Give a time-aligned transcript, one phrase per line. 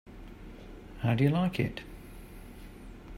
[1.01, 1.81] How do you like it?